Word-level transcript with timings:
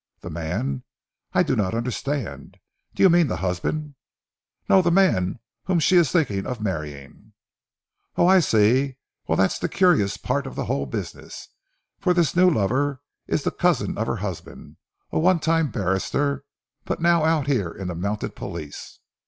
"The 0.21 0.31
man? 0.31 0.81
I 1.31 1.43
do 1.43 1.55
not 1.55 1.75
understand. 1.75 2.57
Do 2.95 3.03
you 3.03 3.09
mean 3.11 3.27
the 3.27 3.35
husband?" 3.35 3.93
"No, 4.67 4.81
the 4.81 4.89
man 4.89 5.37
whom 5.65 5.79
she 5.79 5.95
is 5.95 6.11
thinking 6.11 6.47
of 6.47 6.59
marrying?" 6.59 7.33
"Oh, 8.15 8.25
I 8.25 8.39
see. 8.39 8.97
Well, 9.27 9.35
that's 9.35 9.59
the 9.59 9.69
curious 9.69 10.17
part 10.17 10.47
of 10.47 10.55
the 10.55 10.65
whole 10.65 10.87
business, 10.87 11.49
for 11.99 12.15
this 12.15 12.35
new 12.35 12.49
lover 12.49 13.03
is 13.27 13.43
the 13.43 13.51
cousin 13.51 13.95
of 13.99 14.07
her 14.07 14.15
husband, 14.25 14.77
one 15.09 15.37
time 15.39 15.67
a 15.67 15.69
barrister, 15.69 16.45
but 16.83 16.99
now 16.99 17.23
out 17.23 17.45
here 17.45 17.69
in 17.69 17.87
the 17.87 17.93
Mounted 17.93 18.35
Police. 18.35 18.97